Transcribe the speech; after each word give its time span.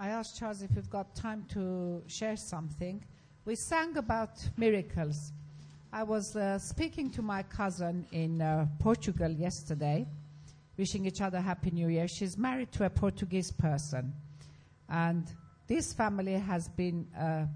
I 0.00 0.10
asked 0.10 0.38
Charles 0.38 0.62
if 0.62 0.70
we've 0.76 0.88
got 0.88 1.16
time 1.16 1.44
to 1.54 2.04
share 2.06 2.36
something. 2.36 3.04
We 3.44 3.56
sang 3.56 3.96
about 3.96 4.30
miracles. 4.56 5.32
I 5.92 6.04
was 6.04 6.36
uh, 6.36 6.60
speaking 6.60 7.10
to 7.10 7.22
my 7.22 7.42
cousin 7.42 8.06
in 8.12 8.40
uh, 8.40 8.68
Portugal 8.78 9.28
yesterday, 9.28 10.06
wishing 10.76 11.04
each 11.04 11.20
other 11.20 11.40
Happy 11.40 11.72
New 11.72 11.88
Year. 11.88 12.06
She's 12.06 12.38
married 12.38 12.70
to 12.72 12.84
a 12.84 12.90
Portuguese 12.90 13.50
person. 13.50 14.12
And 14.88 15.26
this 15.66 15.92
family 15.92 16.34
has 16.34 16.68
been 16.68 17.08
a 17.18 17.48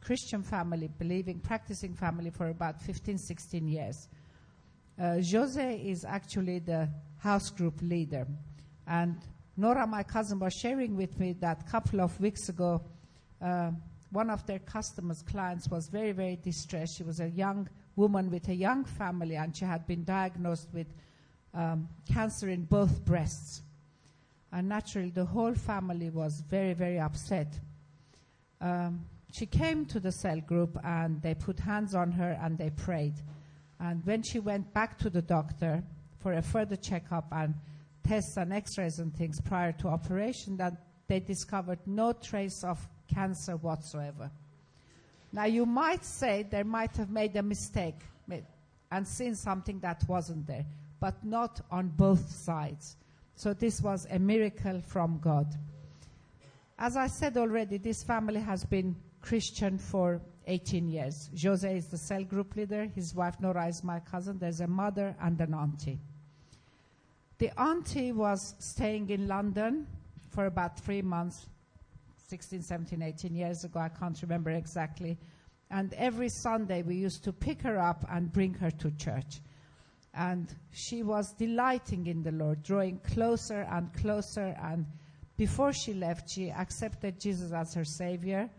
Christian 0.00 0.44
family, 0.44 0.88
believing, 0.96 1.40
practicing 1.40 1.94
family 1.94 2.30
for 2.30 2.50
about 2.50 2.80
15, 2.80 3.18
16 3.18 3.66
years. 3.66 4.08
Uh, 4.96 5.16
Jose 5.28 5.76
is 5.80 6.04
actually 6.04 6.60
the 6.60 6.88
house 7.18 7.50
group 7.50 7.82
leader. 7.82 8.28
And 8.86 9.16
Nora, 9.60 9.86
my 9.86 10.02
cousin, 10.02 10.38
was 10.38 10.54
sharing 10.54 10.96
with 10.96 11.20
me 11.20 11.34
that 11.34 11.60
a 11.60 11.70
couple 11.70 12.00
of 12.00 12.18
weeks 12.18 12.48
ago, 12.48 12.80
uh, 13.42 13.70
one 14.10 14.30
of 14.30 14.46
their 14.46 14.58
customers, 14.58 15.20
clients, 15.20 15.68
was 15.68 15.88
very, 15.88 16.12
very 16.12 16.36
distressed. 16.36 16.96
She 16.96 17.02
was 17.02 17.20
a 17.20 17.28
young 17.28 17.68
woman 17.94 18.30
with 18.30 18.48
a 18.48 18.54
young 18.54 18.86
family, 18.86 19.36
and 19.36 19.54
she 19.54 19.66
had 19.66 19.86
been 19.86 20.02
diagnosed 20.02 20.68
with 20.72 20.86
um, 21.52 21.90
cancer 22.10 22.48
in 22.48 22.64
both 22.64 23.04
breasts. 23.04 23.60
And 24.50 24.66
naturally, 24.66 25.10
the 25.10 25.26
whole 25.26 25.54
family 25.54 26.08
was 26.08 26.40
very, 26.40 26.72
very 26.72 26.98
upset. 26.98 27.60
Um, 28.62 29.04
she 29.30 29.44
came 29.44 29.84
to 29.86 30.00
the 30.00 30.10
cell 30.10 30.40
group, 30.40 30.78
and 30.82 31.20
they 31.20 31.34
put 31.34 31.58
hands 31.60 31.94
on 31.94 32.12
her 32.12 32.38
and 32.42 32.56
they 32.56 32.70
prayed. 32.70 33.16
And 33.78 34.06
when 34.06 34.22
she 34.22 34.40
went 34.40 34.72
back 34.72 34.98
to 35.00 35.10
the 35.10 35.20
doctor 35.20 35.82
for 36.18 36.32
a 36.32 36.40
further 36.40 36.76
checkup 36.76 37.26
and 37.30 37.54
tests 38.06 38.36
and 38.36 38.52
x-rays 38.52 38.98
and 38.98 39.14
things 39.14 39.40
prior 39.40 39.72
to 39.72 39.88
operation, 39.88 40.56
that 40.56 40.74
they 41.06 41.20
discovered 41.20 41.78
no 41.86 42.12
trace 42.12 42.64
of 42.64 42.78
cancer 43.12 43.56
whatsoever. 43.56 44.30
Now 45.32 45.44
you 45.44 45.66
might 45.66 46.04
say 46.04 46.44
they 46.48 46.62
might 46.62 46.96
have 46.96 47.10
made 47.10 47.36
a 47.36 47.42
mistake 47.42 48.00
and 48.90 49.06
seen 49.06 49.34
something 49.36 49.78
that 49.80 50.02
wasn't 50.08 50.46
there, 50.46 50.66
but 50.98 51.24
not 51.24 51.60
on 51.70 51.88
both 51.88 52.30
sides. 52.30 52.96
So 53.36 53.54
this 53.54 53.80
was 53.80 54.06
a 54.10 54.18
miracle 54.18 54.80
from 54.80 55.18
God. 55.18 55.54
As 56.78 56.96
I 56.96 57.06
said 57.06 57.36
already, 57.36 57.78
this 57.78 58.02
family 58.02 58.40
has 58.40 58.64
been 58.64 58.96
Christian 59.20 59.78
for 59.78 60.20
18 60.46 60.88
years. 60.88 61.30
Jose 61.40 61.76
is 61.76 61.86
the 61.86 61.98
cell 61.98 62.24
group 62.24 62.56
leader. 62.56 62.86
His 62.94 63.14
wife 63.14 63.36
Nora 63.40 63.68
is 63.68 63.84
my 63.84 64.00
cousin. 64.00 64.38
There's 64.38 64.60
a 64.60 64.66
mother 64.66 65.14
and 65.20 65.40
an 65.40 65.54
auntie. 65.54 66.00
The 67.40 67.58
auntie 67.58 68.12
was 68.12 68.54
staying 68.58 69.08
in 69.08 69.26
London 69.26 69.86
for 70.28 70.44
about 70.44 70.78
three 70.78 71.00
months, 71.00 71.46
16, 72.28 72.60
17, 72.60 73.00
18 73.00 73.34
years 73.34 73.64
ago. 73.64 73.80
I 73.80 73.88
can't 73.88 74.20
remember 74.20 74.50
exactly. 74.50 75.16
And 75.70 75.94
every 75.94 76.28
Sunday 76.28 76.82
we 76.82 76.96
used 76.96 77.24
to 77.24 77.32
pick 77.32 77.62
her 77.62 77.78
up 77.78 78.04
and 78.10 78.30
bring 78.30 78.52
her 78.52 78.70
to 78.70 78.90
church. 78.90 79.40
And 80.12 80.54
she 80.70 81.02
was 81.02 81.32
delighting 81.32 82.08
in 82.08 82.22
the 82.22 82.32
Lord, 82.32 82.62
drawing 82.62 82.98
closer 82.98 83.66
and 83.70 83.90
closer. 83.94 84.54
And 84.62 84.84
before 85.38 85.72
she 85.72 85.94
left, 85.94 86.28
she 86.28 86.50
accepted 86.50 87.18
Jesus 87.18 87.52
as 87.52 87.72
her 87.72 87.86
Savior. 87.86 88.50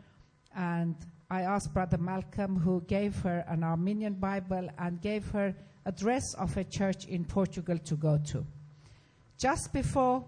And 0.56 0.96
I 1.30 1.44
asked 1.44 1.72
Brother 1.72 2.00
Malcolm, 2.00 2.60
who 2.60 2.82
gave 2.88 3.16
her 3.18 3.46
an 3.48 3.64
Armenian 3.64 4.16
Bible 4.16 4.68
and 4.80 5.00
gave 5.00 5.28
her 5.28 5.54
address 5.86 6.34
of 6.34 6.58
a 6.58 6.64
church 6.64 7.06
in 7.06 7.26
Portugal 7.26 7.78
to 7.78 7.96
go 7.96 8.18
to. 8.32 8.44
Just 9.42 9.74
before 9.74 10.24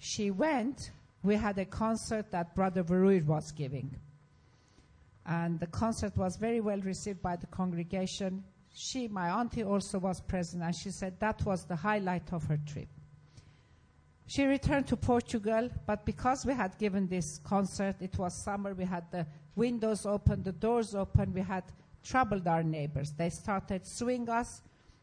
she 0.00 0.32
went, 0.32 0.90
we 1.22 1.36
had 1.36 1.56
a 1.58 1.64
concert 1.64 2.32
that 2.32 2.56
Brother 2.56 2.82
Veruir 2.82 3.24
was 3.24 3.52
giving. 3.52 3.94
And 5.24 5.60
the 5.60 5.68
concert 5.68 6.16
was 6.16 6.34
very 6.34 6.60
well 6.60 6.80
received 6.80 7.22
by 7.22 7.36
the 7.36 7.46
congregation. 7.46 8.42
She, 8.74 9.06
my 9.06 9.30
auntie, 9.30 9.62
also 9.62 10.00
was 10.00 10.20
present, 10.20 10.64
and 10.64 10.74
she 10.74 10.90
said 10.90 11.20
that 11.20 11.46
was 11.46 11.66
the 11.66 11.76
highlight 11.76 12.32
of 12.32 12.42
her 12.46 12.58
trip. 12.66 12.88
She 14.26 14.44
returned 14.44 14.88
to 14.88 14.96
Portugal, 14.96 15.70
but 15.86 16.04
because 16.04 16.44
we 16.44 16.52
had 16.54 16.76
given 16.78 17.06
this 17.06 17.38
concert, 17.44 17.94
it 18.00 18.18
was 18.18 18.34
summer, 18.34 18.74
we 18.74 18.84
had 18.84 19.04
the 19.12 19.24
windows 19.54 20.04
open, 20.04 20.42
the 20.42 20.50
doors 20.50 20.96
open, 20.96 21.32
we 21.32 21.42
had 21.42 21.62
troubled 22.02 22.48
our 22.48 22.64
neighbors. 22.64 23.12
They 23.12 23.30
started 23.30 23.86
suing 23.86 24.28
us 24.28 24.62